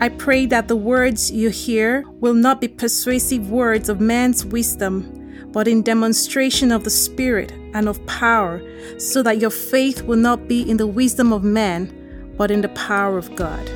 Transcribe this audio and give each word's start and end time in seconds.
I 0.00 0.08
pray 0.08 0.46
that 0.46 0.66
the 0.68 0.76
words 0.76 1.30
you 1.30 1.50
hear 1.50 2.04
will 2.20 2.34
not 2.34 2.60
be 2.60 2.68
persuasive 2.68 3.50
words 3.50 3.88
of 3.88 4.00
man's 4.00 4.44
wisdom, 4.44 5.48
but 5.52 5.68
in 5.68 5.82
demonstration 5.82 6.72
of 6.72 6.82
the 6.82 6.90
Spirit 6.90 7.52
and 7.74 7.88
of 7.88 8.04
power, 8.06 8.60
so 8.98 9.22
that 9.22 9.40
your 9.40 9.50
faith 9.50 10.02
will 10.02 10.18
not 10.18 10.48
be 10.48 10.68
in 10.68 10.78
the 10.78 10.86
wisdom 10.86 11.32
of 11.32 11.44
man, 11.44 12.34
but 12.36 12.50
in 12.50 12.60
the 12.60 12.68
power 12.70 13.16
of 13.16 13.34
God. 13.36 13.68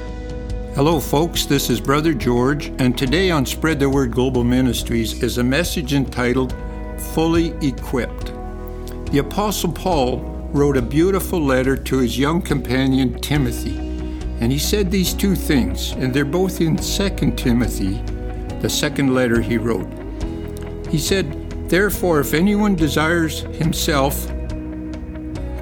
Hello, 0.74 0.98
folks. 0.98 1.44
This 1.44 1.70
is 1.70 1.80
Brother 1.80 2.12
George, 2.12 2.66
and 2.78 2.98
today 2.98 3.30
on 3.30 3.46
Spread 3.46 3.78
the 3.78 3.88
Word 3.88 4.10
Global 4.10 4.42
Ministries 4.42 5.22
is 5.22 5.38
a 5.38 5.44
message 5.44 5.94
entitled 5.94 6.52
Fully 7.14 7.50
Equipped. 7.66 8.32
The 9.12 9.18
Apostle 9.18 9.72
Paul 9.72 10.18
wrote 10.52 10.76
a 10.76 10.82
beautiful 10.82 11.40
letter 11.40 11.76
to 11.76 11.98
his 11.98 12.18
young 12.18 12.42
companion 12.42 13.20
Timothy. 13.20 13.87
And 14.40 14.52
he 14.52 14.58
said 14.58 14.90
these 14.90 15.14
two 15.14 15.34
things, 15.34 15.92
and 15.92 16.14
they're 16.14 16.24
both 16.24 16.60
in 16.60 16.76
2 16.76 17.32
Timothy, 17.32 18.00
the 18.60 18.68
second 18.68 19.14
letter 19.14 19.40
he 19.40 19.58
wrote. 19.58 19.88
He 20.88 20.98
said, 20.98 21.68
Therefore, 21.68 22.20
if 22.20 22.34
anyone 22.34 22.76
desires 22.76 23.40
himself, 23.58 24.26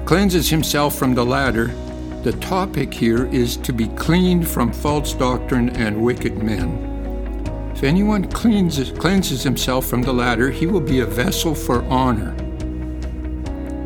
cleanses 0.05 0.49
himself 0.49 0.95
from 0.97 1.15
the 1.15 1.25
latter, 1.25 1.67
the 2.23 2.37
topic 2.39 2.93
here 2.93 3.25
is 3.27 3.57
to 3.57 3.73
be 3.73 3.87
cleaned 3.89 4.47
from 4.47 4.71
false 4.71 5.13
doctrine 5.13 5.69
and 5.75 6.01
wicked 6.01 6.41
men. 6.41 7.71
If 7.75 7.83
anyone 7.83 8.29
cleanses, 8.29 8.91
cleanses 8.91 9.43
himself 9.43 9.85
from 9.85 10.01
the 10.01 10.13
latter, 10.13 10.49
he 10.49 10.65
will 10.65 10.81
be 10.81 11.01
a 11.01 11.05
vessel 11.05 11.53
for 11.53 11.83
honor, 11.85 12.35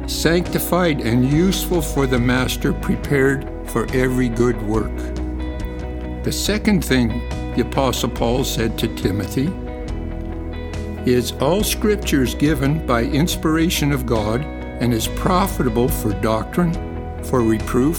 sanctified 0.07 1.01
and 1.01 1.31
useful 1.31 1.81
for 1.81 2.07
the 2.07 2.19
master, 2.19 2.73
prepared 2.73 3.47
for 3.69 3.85
every 3.93 4.29
good 4.29 4.61
work. 4.63 4.95
The 6.23 6.31
second 6.31 6.83
thing 6.85 7.27
the 7.55 7.63
Apostle 7.63 8.09
Paul 8.09 8.43
said 8.43 8.77
to 8.79 8.87
Timothy 8.95 9.47
is 11.09 11.31
all 11.33 11.63
scripture 11.63 12.21
is 12.21 12.35
given 12.35 12.85
by 12.85 13.03
inspiration 13.03 13.91
of 13.91 14.05
God 14.05 14.41
and 14.41 14.93
is 14.93 15.07
profitable 15.07 15.87
for 15.87 16.13
doctrine, 16.21 16.73
for 17.23 17.41
reproof, 17.41 17.97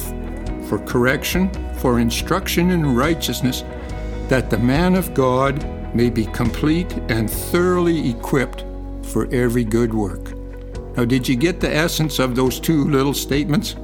for 0.68 0.78
correction, 0.86 1.50
for 1.78 2.00
instruction 2.00 2.70
in 2.70 2.94
righteousness, 2.94 3.64
that 4.28 4.50
the 4.50 4.58
man 4.58 4.94
of 4.94 5.14
God 5.14 5.64
may 5.94 6.08
be 6.08 6.26
complete 6.26 6.92
and 7.10 7.30
thoroughly 7.30 8.10
equipped 8.10 8.64
for 9.02 9.28
every 9.32 9.64
good 9.64 9.92
work. 9.92 10.32
Now, 10.96 11.04
did 11.04 11.26
you 11.26 11.36
get 11.36 11.60
the 11.60 11.74
essence 11.74 12.18
of 12.18 12.36
those 12.36 12.60
two 12.60 12.84
little 12.84 13.14
statements? 13.14 13.76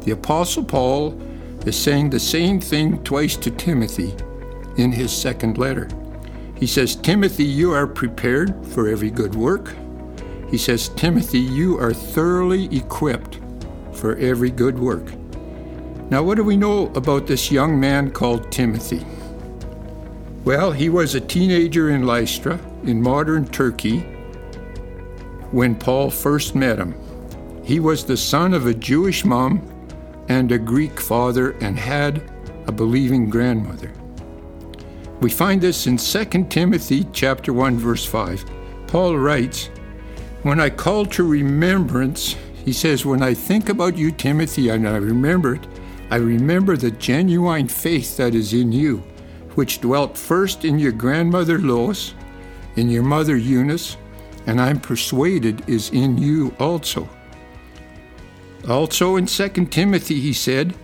The 0.00 0.12
Apostle 0.12 0.64
Paul 0.64 1.20
is 1.66 1.76
saying 1.76 2.10
the 2.10 2.20
same 2.20 2.60
thing 2.60 3.02
twice 3.04 3.36
to 3.36 3.50
Timothy 3.50 4.14
in 4.76 4.92
his 4.92 5.12
second 5.12 5.58
letter. 5.58 5.88
He 6.56 6.66
says, 6.66 6.96
Timothy, 6.96 7.44
you 7.44 7.72
are 7.72 7.86
prepared 7.86 8.66
for 8.68 8.88
every 8.88 9.10
good 9.10 9.34
work. 9.34 9.74
He 10.50 10.58
says, 10.58 10.88
Timothy, 10.90 11.40
you 11.40 11.78
are 11.78 11.92
thoroughly 11.92 12.74
equipped 12.74 13.40
for 13.92 14.16
every 14.16 14.50
good 14.50 14.78
work. 14.78 15.12
Now, 16.10 16.22
what 16.22 16.36
do 16.36 16.44
we 16.44 16.56
know 16.56 16.86
about 16.94 17.26
this 17.26 17.50
young 17.50 17.78
man 17.78 18.10
called 18.10 18.52
Timothy? 18.52 19.04
Well, 20.44 20.70
he 20.72 20.90
was 20.90 21.14
a 21.14 21.20
teenager 21.20 21.90
in 21.90 22.06
Lystra, 22.06 22.60
in 22.84 23.02
modern 23.02 23.46
Turkey, 23.48 24.06
when 25.54 25.76
Paul 25.76 26.10
first 26.10 26.56
met 26.56 26.80
him. 26.80 26.96
He 27.62 27.78
was 27.78 28.04
the 28.04 28.16
son 28.16 28.54
of 28.54 28.66
a 28.66 28.74
Jewish 28.74 29.24
mom 29.24 29.62
and 30.28 30.50
a 30.50 30.58
Greek 30.58 30.98
father 30.98 31.52
and 31.60 31.78
had 31.78 32.28
a 32.66 32.72
believing 32.72 33.30
grandmother. 33.30 33.92
We 35.20 35.30
find 35.30 35.60
this 35.60 35.86
in 35.86 35.96
2 35.96 36.50
Timothy 36.50 37.06
chapter 37.12 37.52
1 37.52 37.78
verse 37.78 38.04
5. 38.04 38.44
Paul 38.88 39.16
writes, 39.16 39.70
"When 40.42 40.58
I 40.58 40.70
call 40.70 41.06
to 41.06 41.22
remembrance, 41.22 42.34
he 42.64 42.72
says, 42.72 43.06
when 43.06 43.22
I 43.22 43.32
think 43.34 43.68
about 43.68 43.96
you 43.96 44.10
Timothy 44.10 44.70
and 44.70 44.88
I 44.88 44.96
remember 44.96 45.54
it, 45.54 45.66
I 46.10 46.16
remember 46.16 46.76
the 46.76 46.90
genuine 46.90 47.68
faith 47.68 48.16
that 48.16 48.34
is 48.34 48.52
in 48.52 48.72
you, 48.72 49.04
which 49.54 49.80
dwelt 49.80 50.18
first 50.18 50.64
in 50.64 50.80
your 50.80 50.92
grandmother 50.92 51.58
Lois, 51.60 52.12
in 52.74 52.90
your 52.90 53.04
mother 53.04 53.36
Eunice, 53.36 53.96
and 54.46 54.60
I'm 54.60 54.80
persuaded 54.80 55.62
is 55.66 55.90
in 55.90 56.18
you 56.18 56.54
also." 56.58 57.08
Also 58.68 59.16
in 59.16 59.26
2 59.26 59.70
Timothy, 59.70 60.20
he 60.20 60.32
said, 60.32 60.74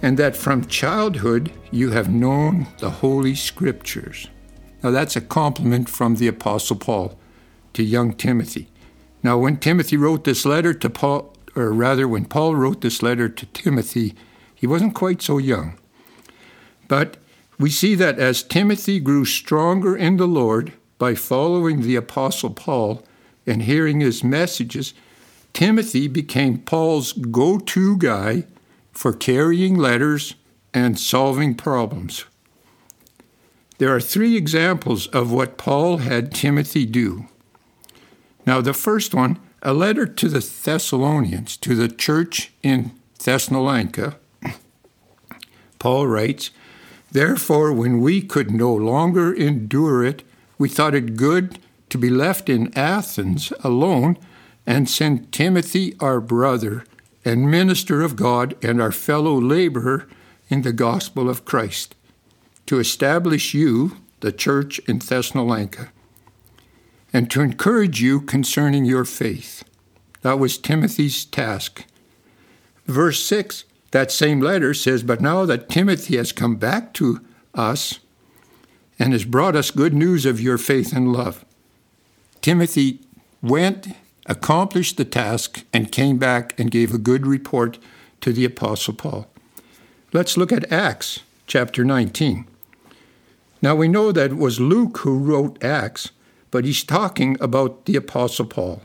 and 0.00 0.16
that 0.16 0.36
from 0.36 0.64
childhood 0.66 1.50
you 1.70 1.90
have 1.90 2.08
known 2.10 2.66
the 2.78 2.90
Holy 2.90 3.34
Scriptures. 3.34 4.28
Now 4.82 4.90
that's 4.90 5.16
a 5.16 5.20
compliment 5.20 5.88
from 5.88 6.16
the 6.16 6.28
Apostle 6.28 6.76
Paul 6.76 7.18
to 7.74 7.82
young 7.82 8.12
Timothy. 8.12 8.68
Now, 9.22 9.36
when 9.38 9.56
Timothy 9.56 9.96
wrote 9.96 10.24
this 10.24 10.46
letter 10.46 10.72
to 10.72 10.88
Paul, 10.88 11.34
or 11.56 11.72
rather, 11.72 12.06
when 12.06 12.24
Paul 12.24 12.54
wrote 12.54 12.80
this 12.80 13.02
letter 13.02 13.28
to 13.28 13.46
Timothy, 13.46 14.14
he 14.54 14.66
wasn't 14.66 14.94
quite 14.94 15.20
so 15.20 15.38
young. 15.38 15.76
But 16.86 17.16
we 17.58 17.70
see 17.70 17.96
that 17.96 18.18
as 18.18 18.42
Timothy 18.42 19.00
grew 19.00 19.24
stronger 19.24 19.96
in 19.96 20.16
the 20.16 20.28
Lord 20.28 20.72
by 20.98 21.14
following 21.14 21.82
the 21.82 21.96
Apostle 21.96 22.50
Paul 22.50 23.02
and 23.46 23.62
hearing 23.62 24.00
his 24.00 24.22
messages, 24.22 24.94
Timothy 25.52 26.08
became 26.08 26.58
Paul's 26.58 27.12
go 27.12 27.58
to 27.58 27.96
guy 27.96 28.44
for 28.92 29.12
carrying 29.12 29.76
letters 29.76 30.34
and 30.74 30.98
solving 30.98 31.54
problems. 31.54 32.24
There 33.78 33.94
are 33.94 34.00
three 34.00 34.36
examples 34.36 35.06
of 35.08 35.32
what 35.32 35.56
Paul 35.56 35.98
had 35.98 36.34
Timothy 36.34 36.84
do. 36.84 37.26
Now, 38.44 38.60
the 38.60 38.74
first 38.74 39.14
one, 39.14 39.38
a 39.62 39.72
letter 39.72 40.06
to 40.06 40.28
the 40.28 40.40
Thessalonians, 40.40 41.56
to 41.58 41.74
the 41.74 41.88
church 41.88 42.52
in 42.62 42.92
Thessalonica, 43.22 44.16
Paul 45.78 46.06
writes, 46.08 46.50
Therefore, 47.10 47.72
when 47.72 48.00
we 48.00 48.20
could 48.20 48.50
no 48.50 48.74
longer 48.74 49.32
endure 49.32 50.04
it, 50.04 50.22
we 50.58 50.68
thought 50.68 50.94
it 50.94 51.16
good 51.16 51.58
to 51.88 51.98
be 51.98 52.10
left 52.10 52.48
in 52.48 52.76
Athens 52.76 53.52
alone 53.64 54.18
and 54.66 54.88
send 54.88 55.32
Timothy, 55.32 55.96
our 56.00 56.20
brother 56.20 56.84
and 57.24 57.50
minister 57.50 58.02
of 58.02 58.16
God 58.16 58.56
and 58.62 58.82
our 58.82 58.92
fellow 58.92 59.40
laborer 59.40 60.08
in 60.48 60.62
the 60.62 60.72
gospel 60.72 61.28
of 61.28 61.44
Christ, 61.44 61.94
to 62.66 62.78
establish 62.78 63.54
you, 63.54 63.96
the 64.20 64.32
church 64.32 64.78
in 64.80 64.98
Thessalonica, 64.98 65.90
and 67.12 67.30
to 67.30 67.40
encourage 67.40 68.00
you 68.00 68.20
concerning 68.20 68.84
your 68.84 69.04
faith. 69.04 69.64
That 70.22 70.38
was 70.38 70.58
Timothy's 70.58 71.24
task. 71.24 71.84
Verse 72.86 73.24
6, 73.24 73.64
that 73.90 74.10
same 74.10 74.40
letter 74.40 74.74
says, 74.74 75.02
But 75.02 75.20
now 75.20 75.46
that 75.46 75.68
Timothy 75.68 76.16
has 76.16 76.32
come 76.32 76.56
back 76.56 76.92
to 76.94 77.20
us 77.54 78.00
and 78.98 79.12
has 79.12 79.24
brought 79.24 79.56
us 79.56 79.70
good 79.70 79.94
news 79.94 80.26
of 80.26 80.40
your 80.40 80.58
faith 80.58 80.92
and 80.92 81.12
love, 81.12 81.44
Timothy 82.40 83.00
went 83.42 83.88
accomplished 84.28 84.98
the 84.98 85.04
task, 85.04 85.64
and 85.72 85.90
came 85.90 86.18
back 86.18 86.58
and 86.60 86.70
gave 86.70 86.92
a 86.92 86.98
good 86.98 87.26
report 87.26 87.78
to 88.20 88.32
the 88.32 88.44
Apostle 88.44 88.94
Paul. 88.94 89.26
Let's 90.12 90.36
look 90.36 90.52
at 90.52 90.70
Acts 90.70 91.20
chapter 91.46 91.82
19. 91.82 92.46
Now 93.62 93.74
we 93.74 93.88
know 93.88 94.12
that 94.12 94.32
it 94.32 94.36
was 94.36 94.60
Luke 94.60 94.98
who 94.98 95.18
wrote 95.18 95.62
Acts, 95.64 96.10
but 96.50 96.64
he's 96.64 96.84
talking 96.84 97.36
about 97.40 97.86
the 97.86 97.96
Apostle 97.96 98.44
Paul. 98.44 98.82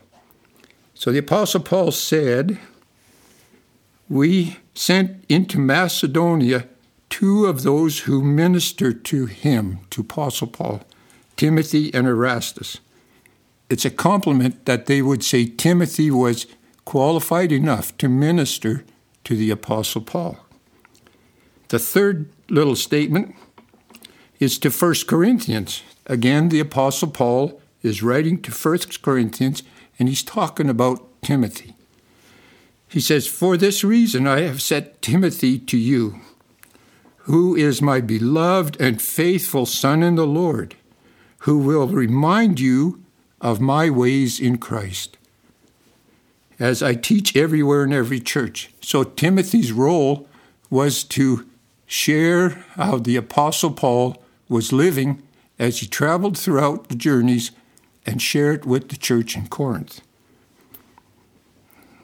So 0.93 1.11
the 1.11 1.19
Apostle 1.19 1.59
Paul 1.59 1.91
said, 1.91 2.57
We 4.09 4.57
sent 4.73 5.25
into 5.27 5.59
Macedonia 5.59 6.67
two 7.13 7.45
of 7.45 7.63
those 7.63 7.99
who 7.99 8.23
ministered 8.23 9.05
to 9.05 9.25
him, 9.25 9.79
to 9.89 10.01
Apostle 10.01 10.47
Paul, 10.47 10.81
Timothy 11.35 11.93
and 11.93 12.07
Erastus 12.07 12.79
it's 13.73 13.85
a 13.85 13.89
compliment 13.89 14.65
that 14.65 14.85
they 14.85 15.01
would 15.01 15.23
say 15.23 15.45
Timothy 15.45 16.11
was 16.11 16.45
qualified 16.85 17.51
enough 17.51 17.97
to 17.97 18.07
minister 18.07 18.85
to 19.23 19.35
the 19.35 19.49
Apostle 19.49 20.01
Paul. 20.01 20.37
The 21.69 21.79
third 21.79 22.29
little 22.49 22.75
statement 22.75 23.35
is 24.39 24.59
to 24.59 24.69
1 24.69 24.93
Corinthians. 25.07 25.81
Again, 26.05 26.49
the 26.49 26.59
Apostle 26.59 27.09
Paul 27.09 27.59
is 27.81 28.03
writing 28.03 28.41
to 28.43 28.51
1 28.51 28.77
Corinthians, 29.01 29.63
and 29.97 30.07
he's 30.07 30.21
talking 30.21 30.69
about 30.69 31.21
Timothy. 31.23 31.75
He 32.87 32.99
says, 32.99 33.25
For 33.25 33.57
this 33.57 33.83
reason 33.83 34.27
I 34.27 34.41
have 34.41 34.61
set 34.61 35.01
Timothy 35.01 35.57
to 35.57 35.77
you, 35.77 36.19
who 37.23 37.55
is 37.55 37.81
my 37.81 38.01
beloved 38.01 38.79
and 38.81 39.01
faithful 39.01 39.65
son 39.65 40.03
in 40.03 40.15
the 40.15 40.27
Lord, 40.27 40.75
who 41.39 41.57
will 41.57 41.87
remind 41.87 42.59
you 42.59 43.01
of 43.39 43.61
my 43.61 43.89
ways 43.89 44.39
in 44.39 44.57
Christ. 44.57 45.17
As 46.59 46.83
I 46.83 46.95
teach 46.95 47.35
everywhere 47.35 47.83
in 47.83 47.93
every 47.93 48.19
church. 48.19 48.71
So 48.81 49.03
Timothy's 49.03 49.71
role 49.71 50.27
was 50.69 51.03
to 51.05 51.47
share 51.85 52.49
how 52.75 52.97
the 52.97 53.15
Apostle 53.15 53.71
Paul 53.71 54.21
was 54.49 54.73
living 54.73 55.21
as 55.57 55.79
he 55.79 55.87
traveled 55.87 56.37
throughout 56.37 56.89
the 56.89 56.95
journeys 56.95 57.51
and 58.05 58.21
share 58.21 58.51
it 58.51 58.65
with 58.65 58.89
the 58.89 58.97
church 58.97 59.37
in 59.37 59.47
Corinth. 59.47 60.01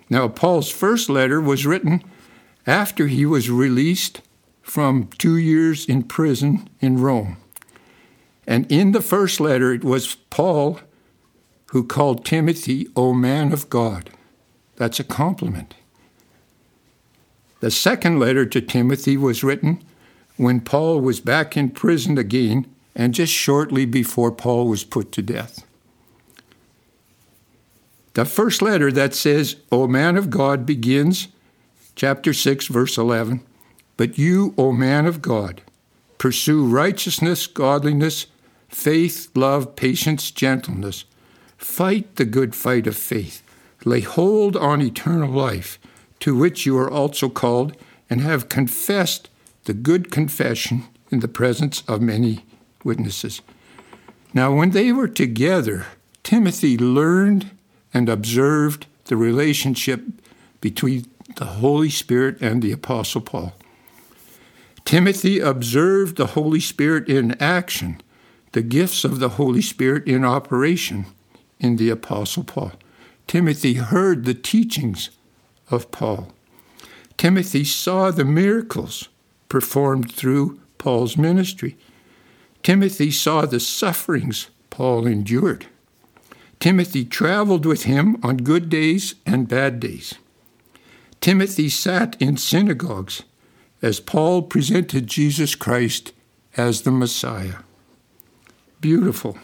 Now, 0.10 0.27
Paul's 0.27 0.71
first 0.71 1.10
letter 1.10 1.42
was 1.42 1.66
written 1.66 2.04
after 2.66 3.07
he 3.07 3.25
was 3.25 3.50
released 3.50 4.21
from 4.69 5.10
two 5.18 5.36
years 5.36 5.86
in 5.86 6.04
prison 6.04 6.69
in 6.80 7.01
Rome. 7.01 7.38
And 8.45 8.71
in 8.71 8.92
the 8.92 9.01
first 9.01 9.39
letter, 9.39 9.74
it 9.74 9.83
was 9.83 10.16
Paul 10.30 10.80
who 11.71 11.83
called 11.83 12.24
Timothy, 12.24 12.88
O 12.95 13.13
man 13.13 13.51
of 13.51 13.69
God. 13.69 14.12
That's 14.75 15.00
a 15.00 15.04
compliment. 15.04 15.74
The 17.62 17.71
second 17.71 18.19
letter 18.19 18.45
to 18.45 18.62
Timothy 18.62 19.18
was 19.18 19.44
written 19.44 19.83
when 20.38 20.62
Paul 20.62 21.01
was 21.01 21.19
back 21.19 21.57
in 21.57 21.71
prison 21.71 22.18
again 22.18 22.68
and 22.95 23.13
just 23.13 23.33
shortly 23.33 23.86
before 23.86 24.31
Paul 24.31 24.68
was 24.68 24.83
put 24.83 25.12
to 25.13 25.21
death. 25.21 25.66
The 28.13 28.25
first 28.25 28.62
letter 28.62 28.92
that 28.92 29.16
says, 29.16 29.56
O 29.71 29.88
man 29.88 30.16
of 30.16 30.30
God, 30.30 30.66
begins 30.66 31.27
chapter 31.95 32.33
6, 32.33 32.68
verse 32.68 32.98
11. 32.98 33.44
But 34.00 34.18
you, 34.18 34.54
O 34.57 34.72
man 34.72 35.06
of 35.06 35.22
God, 35.22 35.62
pursue 36.18 36.66
righteousness, 36.66 37.48
godliness, 37.48 38.28
faith, 38.69 39.30
love, 39.36 39.75
patience, 39.75 40.31
gentleness. 40.31 41.04
Fight 41.57 42.16
the 42.16 42.24
good 42.24 42.56
fight 42.56 42.88
of 42.88 42.96
faith. 42.96 43.44
Lay 43.84 44.00
hold 44.00 44.56
on 44.56 44.81
eternal 44.81 45.30
life, 45.30 45.78
to 46.22 46.34
which 46.34 46.66
you 46.66 46.78
are 46.78 46.90
also 46.90 47.28
called, 47.28 47.75
and 48.10 48.22
have 48.22 48.48
confessed 48.48 49.30
the 49.66 49.74
good 49.74 50.12
confession 50.12 50.86
in 51.12 51.19
the 51.19 51.28
presence 51.28 51.84
of 51.86 52.02
many 52.02 52.45
witnesses. 52.86 53.42
Now, 54.34 54.56
when 54.56 54.69
they 54.69 54.94
were 54.94 55.10
together, 55.10 55.88
Timothy 56.24 56.78
learned 56.78 57.52
and 57.94 58.07
observed 58.07 58.86
the 59.07 59.18
relationship 59.18 60.06
between 60.62 61.06
the 61.36 61.60
Holy 61.60 61.90
Spirit 61.90 62.38
and 62.40 62.62
the 62.62 62.72
Apostle 62.72 63.19
Paul. 63.19 63.56
Timothy 64.90 65.40
observed 65.40 66.18
the 66.18 66.34
Holy 66.34 66.60
Spirit 66.60 67.08
in 67.08 67.40
action, 67.40 68.02
the 68.54 68.64
gifts 68.64 69.04
of 69.04 69.20
the 69.20 69.30
Holy 69.30 69.62
Spirit 69.62 70.08
in 70.08 70.26
operation 70.26 71.06
in 71.60 71.76
the 71.76 71.92
Apostle 71.92 72.44
Paul. 72.44 72.72
Timothy 73.28 73.76
heard 73.76 74.26
the 74.26 74.34
teachings 74.34 75.12
of 75.70 75.92
Paul. 75.92 76.34
Timothy 77.18 77.64
saw 77.64 78.10
the 78.10 78.26
miracles 78.26 79.10
performed 79.48 80.12
through 80.12 80.60
Paul's 80.80 81.16
ministry. 81.16 81.78
Timothy 82.64 83.12
saw 83.12 83.46
the 83.46 83.60
sufferings 83.60 84.50
Paul 84.72 85.06
endured. 85.06 85.68
Timothy 86.60 87.06
traveled 87.06 87.68
with 87.68 87.84
him 87.84 88.18
on 88.24 88.38
good 88.38 88.70
days 88.70 89.14
and 89.24 89.48
bad 89.48 89.80
days. 89.80 90.16
Timothy 91.22 91.70
sat 91.70 92.20
in 92.20 92.38
synagogues 92.38 93.22
as 93.81 94.00
Paul 94.00 94.44
presented 94.44 95.08
Jesus 95.08 95.56
Christ 95.56 96.12
as 96.58 96.81
the 96.81 96.92
Messiah. 96.92 97.58
Beautiful. 98.81 99.38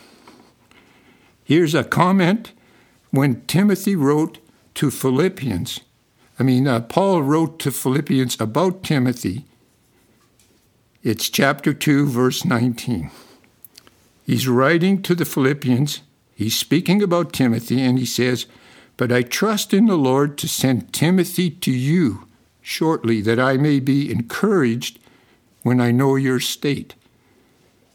Here's 1.43 1.75
a 1.75 1.83
comment 1.83 2.51
when 3.11 3.45
Timothy 3.45 3.95
wrote 3.95 4.39
to 4.75 4.91
Philippians. 4.91 5.79
I 6.39 6.43
mean, 6.43 6.67
uh, 6.67 6.81
Paul 6.81 7.21
wrote 7.21 7.59
to 7.59 7.71
Philippians 7.71 8.39
about 8.41 8.83
Timothy. 8.83 9.45
It's 11.03 11.29
chapter 11.29 11.73
2, 11.73 12.07
verse 12.07 12.43
19. 12.43 13.11
He's 14.25 14.47
writing 14.47 15.01
to 15.03 15.15
the 15.15 15.25
Philippians 15.25 16.01
He's 16.35 16.57
speaking 16.57 17.01
about 17.01 17.31
Timothy, 17.31 17.81
and 17.81 17.97
he 17.97 18.05
says, 18.05 18.45
But 18.97 19.11
I 19.11 19.21
trust 19.21 19.73
in 19.73 19.85
the 19.85 19.97
Lord 19.97 20.37
to 20.39 20.49
send 20.49 20.91
Timothy 20.91 21.49
to 21.49 21.71
you 21.71 22.27
shortly, 22.65 23.21
that 23.21 23.39
I 23.39 23.57
may 23.57 23.79
be 23.79 24.11
encouraged 24.11 24.97
when 25.61 25.79
I 25.79 25.91
know 25.91 26.15
your 26.15 26.39
state. 26.39 26.95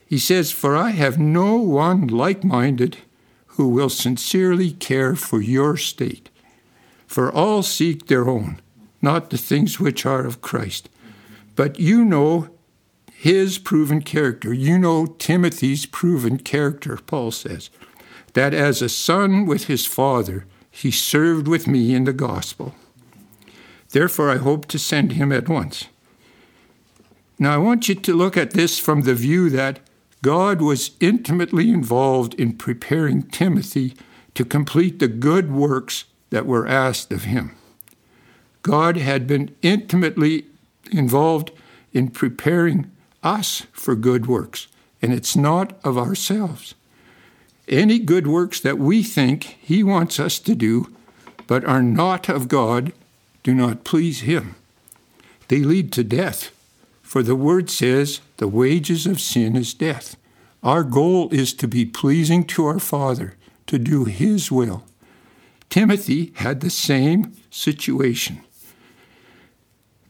He 0.06 0.18
says, 0.18 0.52
For 0.52 0.76
I 0.76 0.90
have 0.90 1.18
no 1.18 1.56
one 1.56 2.06
like 2.06 2.44
minded 2.44 2.98
who 3.46 3.68
will 3.68 3.90
sincerely 3.90 4.70
care 4.70 5.16
for 5.16 5.40
your 5.40 5.76
state. 5.76 6.30
For 7.06 7.32
all 7.32 7.64
seek 7.64 8.06
their 8.06 8.28
own, 8.28 8.60
not 9.02 9.30
the 9.30 9.38
things 9.38 9.80
which 9.80 10.06
are 10.06 10.24
of 10.24 10.40
Christ. 10.40 10.88
But 11.56 11.80
you 11.80 12.04
know 12.04 12.48
his 13.12 13.58
proven 13.58 14.02
character. 14.02 14.54
You 14.54 14.78
know 14.78 15.06
Timothy's 15.06 15.84
proven 15.84 16.38
character, 16.38 16.96
Paul 16.96 17.32
says 17.32 17.70
that 18.34 18.54
as 18.54 18.80
a 18.80 18.88
son 18.88 19.46
with 19.46 19.64
his 19.64 19.84
father, 19.84 20.46
he 20.70 20.92
served 20.92 21.48
with 21.48 21.66
me 21.66 21.92
in 21.92 22.04
the 22.04 22.12
gospel. 22.12 22.76
Therefore, 23.92 24.30
I 24.30 24.36
hope 24.36 24.66
to 24.66 24.78
send 24.78 25.12
him 25.12 25.32
at 25.32 25.48
once. 25.48 25.86
Now, 27.38 27.54
I 27.54 27.58
want 27.58 27.88
you 27.88 27.94
to 27.94 28.14
look 28.14 28.36
at 28.36 28.52
this 28.52 28.78
from 28.78 29.02
the 29.02 29.14
view 29.14 29.50
that 29.50 29.80
God 30.22 30.60
was 30.60 30.92
intimately 31.00 31.70
involved 31.70 32.34
in 32.34 32.56
preparing 32.56 33.22
Timothy 33.22 33.94
to 34.34 34.44
complete 34.44 34.98
the 34.98 35.08
good 35.08 35.50
works 35.50 36.04
that 36.30 36.46
were 36.46 36.66
asked 36.66 37.10
of 37.12 37.24
him. 37.24 37.56
God 38.62 38.96
had 38.96 39.26
been 39.26 39.54
intimately 39.62 40.44
involved 40.92 41.50
in 41.92 42.10
preparing 42.10 42.90
us 43.22 43.66
for 43.72 43.94
good 43.94 44.26
works, 44.26 44.68
and 45.00 45.12
it's 45.12 45.34
not 45.34 45.78
of 45.82 45.96
ourselves 45.96 46.74
any 47.70 47.98
good 48.00 48.26
works 48.26 48.60
that 48.60 48.78
we 48.78 49.02
think 49.02 49.56
He 49.60 49.82
wants 49.82 50.18
us 50.18 50.38
to 50.40 50.54
do, 50.54 50.92
but 51.46 51.64
are 51.64 51.82
not 51.82 52.28
of 52.28 52.48
God, 52.48 52.92
do 53.42 53.54
not 53.54 53.84
please 53.84 54.20
Him. 54.20 54.54
They 55.48 55.60
lead 55.60 55.92
to 55.92 56.04
death. 56.04 56.50
For 57.02 57.22
the 57.22 57.34
Word 57.34 57.70
says, 57.70 58.20
the 58.36 58.48
wages 58.48 59.06
of 59.06 59.20
sin 59.20 59.56
is 59.56 59.74
death. 59.74 60.16
Our 60.62 60.84
goal 60.84 61.28
is 61.32 61.52
to 61.54 61.66
be 61.66 61.84
pleasing 61.84 62.44
to 62.44 62.66
our 62.66 62.78
Father, 62.78 63.34
to 63.66 63.78
do 63.78 64.04
His 64.04 64.52
will. 64.52 64.84
Timothy 65.70 66.32
had 66.36 66.60
the 66.60 66.70
same 66.70 67.32
situation. 67.50 68.42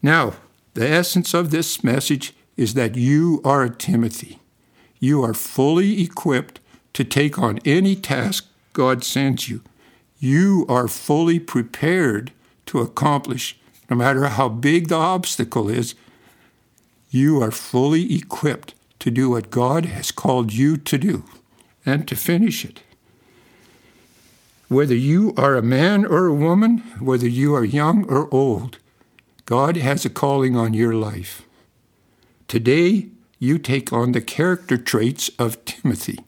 Now, 0.01 0.33
the 0.73 0.87
essence 0.87 1.33
of 1.33 1.51
this 1.51 1.83
message 1.83 2.33
is 2.57 2.73
that 2.73 2.95
you 2.95 3.41
are 3.43 3.63
a 3.63 3.69
Timothy. 3.69 4.39
You 4.99 5.23
are 5.23 5.33
fully 5.33 6.01
equipped 6.01 6.59
to 6.93 7.03
take 7.03 7.39
on 7.39 7.59
any 7.65 7.95
task 7.95 8.47
God 8.73 9.03
sends 9.03 9.49
you. 9.49 9.61
You 10.19 10.65
are 10.69 10.87
fully 10.87 11.39
prepared 11.39 12.31
to 12.71 12.79
accomplish, 12.79 13.57
no 13.89 13.95
matter 13.95 14.25
how 14.25 14.49
big 14.49 14.87
the 14.87 14.95
obstacle 14.95 15.69
is, 15.69 15.95
you 17.09 17.41
are 17.41 17.51
fully 17.51 18.15
equipped 18.15 18.73
to 18.99 19.11
do 19.11 19.29
what 19.29 19.51
God 19.51 19.85
has 19.85 20.11
called 20.11 20.53
you 20.53 20.77
to 20.77 20.97
do 20.97 21.23
and 21.85 22.07
to 22.07 22.15
finish 22.15 22.65
it. 22.65 22.81
Whether 24.67 24.95
you 24.95 25.33
are 25.37 25.55
a 25.55 25.61
man 25.61 26.05
or 26.05 26.27
a 26.27 26.33
woman, 26.33 26.79
whether 26.99 27.27
you 27.27 27.53
are 27.53 27.65
young 27.65 28.05
or 28.09 28.33
old, 28.33 28.77
God 29.45 29.75
has 29.77 30.05
a 30.05 30.09
calling 30.09 30.55
on 30.55 30.73
your 30.73 30.93
life. 30.93 31.43
Today, 32.47 33.07
you 33.37 33.57
take 33.57 33.91
on 33.91 34.13
the 34.13 34.21
character 34.21 34.77
traits 34.77 35.29
of 35.37 35.63
Timothy 35.65 36.19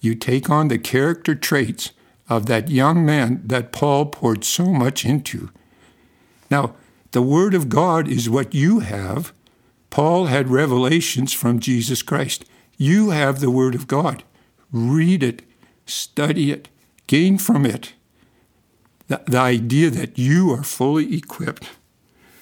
you 0.00 0.14
take 0.14 0.48
on 0.48 0.68
the 0.68 0.78
character 0.78 1.34
traits 1.34 1.90
of 2.28 2.46
that 2.46 2.70
young 2.70 3.04
man 3.04 3.42
that 3.44 3.72
Paul 3.72 4.06
poured 4.06 4.44
so 4.44 4.66
much 4.66 5.04
into. 5.04 5.50
Now, 6.50 6.74
the 7.12 7.22
Word 7.22 7.54
of 7.54 7.68
God 7.68 8.08
is 8.08 8.28
what 8.28 8.54
you 8.54 8.80
have. 8.80 9.32
Paul 9.90 10.26
had 10.26 10.50
revelations 10.50 11.32
from 11.32 11.58
Jesus 11.58 12.02
Christ. 12.02 12.44
You 12.76 13.10
have 13.10 13.40
the 13.40 13.50
Word 13.50 13.74
of 13.74 13.86
God. 13.86 14.22
Read 14.70 15.22
it, 15.22 15.42
study 15.86 16.50
it, 16.50 16.68
gain 17.06 17.38
from 17.38 17.64
it 17.64 17.94
the, 19.08 19.22
the 19.26 19.38
idea 19.38 19.90
that 19.90 20.18
you 20.18 20.52
are 20.52 20.62
fully 20.62 21.16
equipped. 21.16 21.70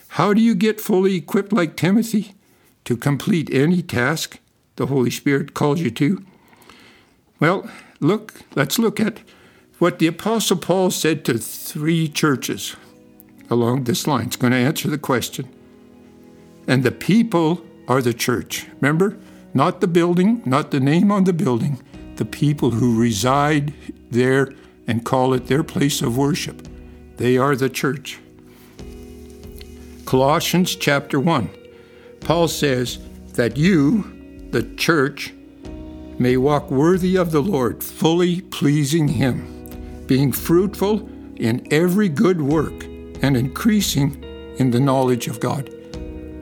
How 0.09 0.35
do 0.35 0.40
you 0.40 0.55
get 0.55 0.81
fully 0.81 1.14
equipped 1.16 1.52
like 1.52 1.76
Timothy? 1.76 2.35
To 2.85 2.97
complete 2.97 3.52
any 3.52 3.83
task 3.83 4.38
the 4.76 4.87
Holy 4.87 5.11
Spirit 5.11 5.55
calls 5.55 5.81
you 5.81 5.90
to? 5.93 6.25
Well, 7.40 7.69
look, 7.99 8.35
let's 8.55 8.78
look 8.78 9.00
at 9.00 9.21
what 9.78 9.99
the 9.99 10.06
Apostle 10.06 10.56
Paul 10.56 10.90
said 10.90 11.25
to 11.25 11.38
three 11.38 12.09
churches 12.09 12.76
along 13.50 13.85
this 13.85 14.06
line. 14.06 14.26
It's 14.26 14.37
going 14.37 14.52
to 14.52 14.59
answer 14.59 14.88
the 14.88 14.99
question. 14.99 15.49
And 16.66 16.83
the 16.83 16.92
people 16.92 17.64
are 17.87 18.02
the 18.02 18.14
church. 18.14 18.66
Remember? 18.80 19.18
Not 19.54 19.80
the 19.80 19.87
building, 19.87 20.42
not 20.45 20.71
the 20.71 20.80
name 20.80 21.11
on 21.11 21.25
the 21.25 21.33
building, 21.33 21.83
the 22.16 22.25
people 22.25 22.73
who 22.73 23.00
reside 23.00 23.73
there 24.11 24.52
and 24.87 25.04
call 25.04 25.33
it 25.33 25.47
their 25.47 25.62
place 25.62 26.02
of 26.02 26.16
worship. 26.16 26.66
They 27.16 27.38
are 27.38 27.56
the 27.56 27.71
church. 27.71 28.18
Colossians 30.04 30.76
chapter 30.76 31.18
1. 31.18 31.50
Paul 32.21 32.49
says 32.49 32.99
that 33.35 33.56
you, 33.56 34.49
the 34.50 34.75
church, 34.76 35.33
may 36.18 36.37
walk 36.37 36.71
worthy 36.71 37.16
of 37.16 37.30
the 37.30 37.42
Lord, 37.42 37.83
fully 37.83 38.40
pleasing 38.40 39.09
Him, 39.09 39.55
being 40.06 40.32
fruitful 40.32 41.08
in 41.36 41.66
every 41.70 42.08
good 42.08 42.40
work 42.40 42.84
and 43.22 43.36
increasing 43.36 44.22
in 44.58 44.70
the 44.70 44.80
knowledge 44.80 45.28
of 45.28 45.40
God. 45.40 45.70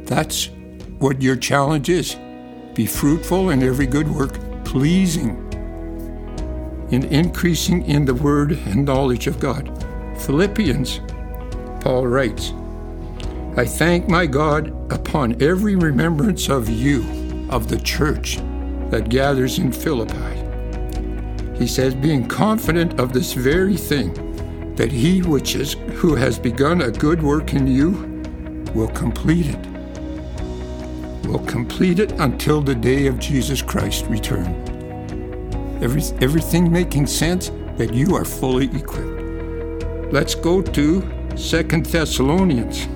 That's 0.07 0.51
what 0.99 1.23
your 1.23 1.37
challenge 1.37 1.89
is. 1.89 2.17
Be 2.75 2.87
fruitful 2.87 3.51
in 3.51 3.63
every 3.63 3.87
good 3.87 4.09
work, 4.09 4.39
pleasing 4.65 5.41
in 6.91 7.05
increasing 7.05 7.85
in 7.87 8.05
the 8.05 8.15
word 8.15 8.53
and 8.53 8.85
knowledge 8.85 9.27
of 9.27 9.41
God. 9.41 9.69
Philippians, 10.19 11.01
Paul 11.81 12.07
writes, 12.07 12.53
I 13.57 13.65
thank 13.65 14.09
my 14.09 14.27
God 14.27 14.69
upon 14.93 15.41
every 15.43 15.77
remembrance 15.77 16.49
of 16.49 16.69
you, 16.69 17.03
of 17.51 17.69
the 17.69 17.79
church 17.79 18.37
that 18.91 19.09
gathers 19.09 19.59
in 19.59 19.73
Philippi. 19.73 20.44
He 21.57 21.69
says, 21.69 21.95
being 21.95 22.27
confident 22.27 22.99
of 22.99 23.13
this 23.13 23.33
very 23.33 23.77
thing, 23.77 24.13
that 24.75 24.91
he 24.91 25.23
which 25.23 25.55
is 25.55 25.75
who 25.95 26.17
has 26.17 26.39
begun 26.39 26.83
a 26.83 26.91
good 26.91 27.23
work 27.23 27.55
in 27.55 27.67
you 27.67 27.91
will 28.75 28.89
complete 28.89 29.47
it. 29.47 29.67
Will 31.29 31.45
complete 31.47 32.01
it 32.01 32.13
until 32.13 32.61
the 32.61 32.75
day 32.75 33.07
of 33.07 33.21
Jesus 33.21 33.63
Christ 33.63 34.07
return. 34.07 34.47
Every, 35.81 36.03
everything 36.21 36.73
making 36.73 37.07
sense 37.07 37.51
that 37.77 37.95
you 37.95 38.17
are 38.17 38.25
fully 38.25 38.67
equipped. 38.67 40.13
Let's 40.13 40.35
go 40.35 40.61
to 40.61 41.37
Second 41.37 41.87
Thessalonians, 41.87 42.87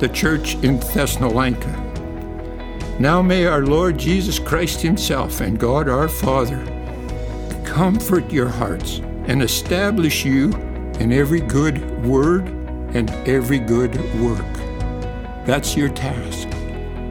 the 0.00 0.08
church 0.08 0.54
in 0.56 0.78
Thessalonica. 0.78 1.84
Now 2.98 3.20
may 3.20 3.46
our 3.46 3.64
Lord 3.64 3.98
Jesus 3.98 4.38
Christ 4.38 4.80
Himself 4.80 5.40
and 5.40 5.58
God 5.58 5.88
our 5.88 6.08
Father 6.08 6.77
comfort 7.78 8.32
your 8.32 8.48
hearts 8.48 8.98
and 9.28 9.40
establish 9.40 10.24
you 10.24 10.50
in 10.98 11.12
every 11.12 11.38
good 11.38 11.78
word 12.04 12.48
and 12.92 13.08
every 13.24 13.60
good 13.60 13.94
work. 14.20 14.52
That's 15.46 15.76
your 15.76 15.88
task. 15.88 16.48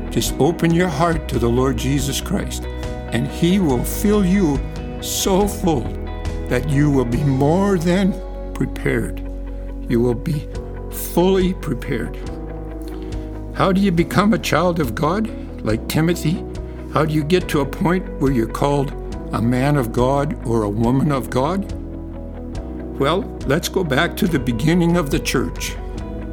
Just 0.09 0.37
open 0.41 0.73
your 0.73 0.89
heart 0.89 1.29
to 1.29 1.39
the 1.39 1.47
Lord 1.47 1.77
Jesus 1.77 2.19
Christ, 2.19 2.65
and 3.13 3.29
He 3.29 3.59
will 3.59 3.81
fill 3.81 4.25
you 4.25 4.59
so 5.01 5.47
full 5.47 5.83
that 6.49 6.67
you 6.67 6.91
will 6.91 7.05
be 7.05 7.23
more 7.23 7.77
than 7.77 8.11
prepared. 8.53 9.21
You 9.87 10.01
will 10.01 10.15
be 10.15 10.49
fully 10.91 11.53
prepared. 11.53 12.17
How 13.55 13.71
do 13.71 13.79
you 13.79 13.93
become 13.93 14.33
a 14.33 14.37
child 14.37 14.81
of 14.81 14.95
God, 14.95 15.29
like 15.63 15.87
Timothy? 15.87 16.43
How 16.93 17.05
do 17.05 17.13
you 17.13 17.23
get 17.23 17.47
to 17.47 17.61
a 17.61 17.65
point 17.65 18.05
where 18.19 18.33
you're 18.33 18.51
called 18.51 18.91
a 19.33 19.41
man 19.41 19.77
of 19.77 19.91
God 19.91 20.45
or 20.45 20.63
a 20.63 20.69
woman 20.69 21.11
of 21.11 21.29
God? 21.29 21.71
Well, 22.99 23.21
let's 23.45 23.69
go 23.69 23.83
back 23.83 24.17
to 24.17 24.27
the 24.27 24.39
beginning 24.39 24.97
of 24.97 25.11
the 25.11 25.19
church. 25.19 25.75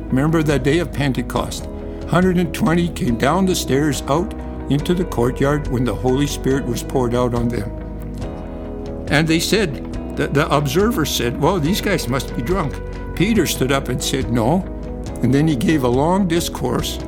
Remember 0.08 0.42
that 0.42 0.62
day 0.62 0.78
of 0.78 0.92
Pentecost? 0.92 1.66
120 1.66 2.88
came 2.90 3.16
down 3.16 3.46
the 3.46 3.54
stairs 3.54 4.02
out 4.02 4.32
into 4.70 4.94
the 4.94 5.04
courtyard 5.04 5.68
when 5.68 5.84
the 5.84 5.94
Holy 5.94 6.26
Spirit 6.26 6.64
was 6.64 6.82
poured 6.82 7.14
out 7.14 7.34
on 7.34 7.48
them. 7.48 7.70
And 9.08 9.28
they 9.28 9.40
said, 9.40 9.92
the, 10.16 10.28
the 10.28 10.48
observer 10.54 11.04
said, 11.04 11.40
Well, 11.40 11.58
these 11.58 11.80
guys 11.80 12.08
must 12.08 12.34
be 12.36 12.42
drunk. 12.42 12.74
Peter 13.16 13.46
stood 13.46 13.72
up 13.72 13.88
and 13.88 14.02
said, 14.02 14.30
No. 14.30 14.62
And 15.22 15.34
then 15.34 15.48
he 15.48 15.56
gave 15.56 15.84
a 15.84 15.88
long 15.88 16.28
discourse. 16.28 16.98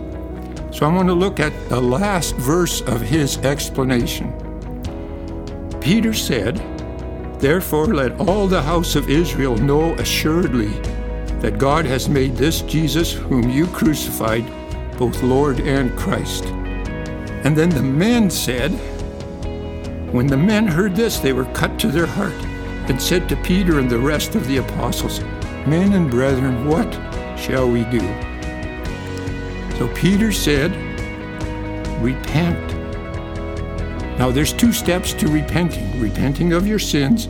So 0.72 0.86
I 0.86 0.92
want 0.92 1.08
to 1.08 1.14
look 1.14 1.40
at 1.40 1.52
the 1.68 1.80
last 1.80 2.34
verse 2.36 2.80
of 2.82 3.00
his 3.00 3.38
explanation. 3.38 4.45
Peter 5.86 6.12
said, 6.12 6.56
Therefore, 7.38 7.86
let 7.86 8.18
all 8.18 8.48
the 8.48 8.60
house 8.60 8.96
of 8.96 9.08
Israel 9.08 9.54
know 9.54 9.94
assuredly 9.94 10.66
that 11.38 11.58
God 11.58 11.84
has 11.84 12.08
made 12.08 12.34
this 12.34 12.62
Jesus, 12.62 13.12
whom 13.12 13.48
you 13.48 13.68
crucified, 13.68 14.44
both 14.98 15.22
Lord 15.22 15.60
and 15.60 15.96
Christ. 15.96 16.44
And 16.46 17.56
then 17.56 17.68
the 17.68 17.84
men 17.84 18.30
said, 18.30 18.72
when 20.12 20.26
the 20.26 20.36
men 20.36 20.66
heard 20.66 20.96
this, 20.96 21.20
they 21.20 21.32
were 21.32 21.44
cut 21.54 21.78
to 21.78 21.86
their 21.86 22.06
heart 22.06 22.34
and 22.90 23.00
said 23.00 23.28
to 23.28 23.36
Peter 23.36 23.78
and 23.78 23.88
the 23.88 23.96
rest 23.96 24.34
of 24.34 24.44
the 24.48 24.56
apostles, 24.56 25.20
Men 25.68 25.92
and 25.92 26.10
brethren, 26.10 26.66
what 26.66 26.92
shall 27.38 27.70
we 27.70 27.84
do? 27.84 28.00
So 29.78 29.86
Peter 29.94 30.32
said, 30.32 30.72
Repent. 32.02 32.75
Now 34.18 34.30
there's 34.30 34.52
two 34.52 34.72
steps 34.72 35.12
to 35.14 35.28
repenting 35.28 36.00
repenting 36.00 36.52
of 36.52 36.66
your 36.66 36.78
sins 36.78 37.26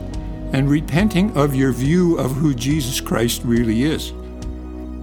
and 0.53 0.69
repenting 0.69 1.35
of 1.35 1.53
your 1.53 1.73
view 1.73 2.17
of 2.17 2.31
who 2.31 2.53
Jesus 2.53 3.01
Christ 3.01 3.41
really 3.43 3.83
is. 3.83 4.13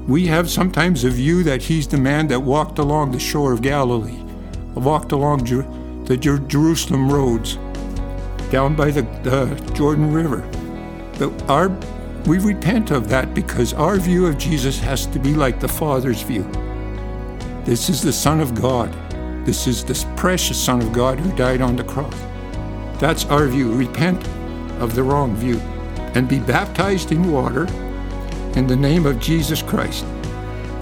We 0.07 0.26
have 0.26 0.50
sometimes 0.50 1.05
a 1.05 1.11
view 1.11 1.43
that 1.43 1.62
he's 1.62 1.87
the 1.87 1.99
man 1.99 2.29
that 2.29 2.41
walked 2.41 2.79
along 2.79 3.12
the 3.12 3.19
shore 3.19 3.53
of 3.53 3.62
Galilee, 3.62 4.23
walked 4.75 5.12
along 5.12 5.45
Jer- 5.45 5.67
the 6.05 6.17
Jer- 6.17 6.38
Jerusalem 6.38 7.11
roads, 7.11 7.57
down 8.50 8.75
by 8.75 8.91
the, 8.91 9.03
Jordan 9.75 10.12
River. 10.12 10.49
But 11.19 11.50
our, 11.50 11.69
we 12.26 12.38
repent 12.38 12.91
of 12.91 13.09
that 13.09 13.35
because 13.35 13.75
our 13.75 13.97
view 13.97 14.26
of 14.26 14.38
Jesus 14.38 14.79
has 14.81 15.07
to 15.07 15.19
be 15.19 15.35
like 15.35 15.61
the 15.61 15.69
Father's 15.69 16.23
view. 16.23 16.50
This 17.64 17.88
is 17.88 18.03
the 18.03 18.12
Son 18.12 18.41
of 18.41 18.55
God. 18.55 18.95
This 19.44 19.66
is 19.66 19.84
the 19.84 20.06
precious 20.16 20.62
Son 20.62 20.80
of 20.80 20.92
God 20.92 21.20
who 21.20 21.36
died 21.36 21.60
on 21.60 21.76
the 21.76 21.84
cross. 21.84 22.18
That's 22.98 23.26
our 23.26 23.46
view. 23.46 23.72
Repent 23.72 24.26
of 24.80 24.94
the 24.94 25.02
wrong 25.02 25.36
view 25.36 25.58
and 26.14 26.28
be 26.28 26.40
baptized 26.40 27.12
in 27.12 27.30
water 27.30 27.66
in 28.56 28.66
the 28.66 28.76
name 28.76 29.04
of 29.04 29.20
Jesus 29.20 29.62
Christ 29.62 30.04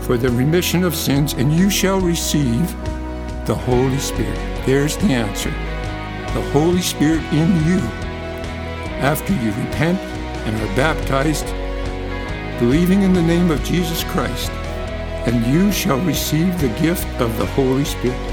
for 0.03 0.17
the 0.17 0.31
remission 0.31 0.85
of 0.85 0.95
sins, 0.95 1.33
and 1.33 1.53
you 1.53 1.71
shall 1.71 2.01
receive 2.01 2.69
the 3.47 3.55
Holy 3.55 3.99
Spirit. 3.99 4.39
There's 4.67 4.97
the 4.97 5.13
answer 5.13 5.51
the 6.35 6.51
Holy 6.53 6.81
Spirit 6.81 7.23
in 7.33 7.49
you 7.67 7.79
after 9.03 9.35
you 9.35 9.51
repent 9.51 9.99
and 10.47 10.57
are 10.57 10.77
baptized, 10.77 11.47
believing 12.59 13.03
in 13.03 13.13
the 13.13 13.23
name 13.23 13.51
of 13.51 13.63
Jesus 13.65 14.03
Christ, 14.05 14.51
and 15.27 15.45
you 15.53 15.71
shall 15.71 16.01
receive 16.01 16.59
the 16.61 16.75
gift 16.81 17.07
of 17.21 17.37
the 17.39 17.47
Holy 17.47 17.85
Spirit. 17.85 18.32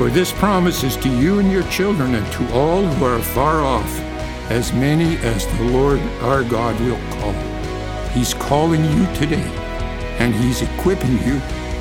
For 0.00 0.08
this 0.08 0.32
promise 0.32 0.82
is 0.82 0.96
to 0.96 1.10
you 1.10 1.40
and 1.40 1.52
your 1.52 1.62
children 1.64 2.14
and 2.14 2.32
to 2.32 2.54
all 2.54 2.82
who 2.82 3.04
are 3.04 3.20
far 3.20 3.60
off, 3.60 4.00
as 4.50 4.72
many 4.72 5.18
as 5.18 5.46
the 5.58 5.64
Lord 5.64 6.00
our 6.22 6.42
God 6.42 6.80
will 6.80 6.96
call. 7.10 7.34
He's 8.14 8.32
calling 8.32 8.82
you 8.82 9.04
today, 9.14 9.44
and 10.18 10.34
He's 10.34 10.62
equipping 10.62 11.18
you 11.26 11.38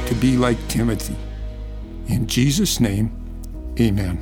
to 0.08 0.16
be 0.20 0.36
like 0.36 0.58
Timothy. 0.68 1.16
In 2.10 2.28
Jesus' 2.28 2.82
name, 2.82 3.10
amen. 3.80 4.20